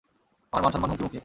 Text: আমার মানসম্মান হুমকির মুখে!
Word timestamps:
আমার 0.53 0.63
মানসম্মান 0.63 0.89
হুমকির 0.89 1.05
মুখে! 1.05 1.19